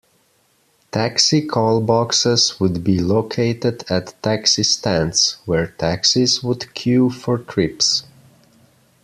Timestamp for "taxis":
5.77-6.41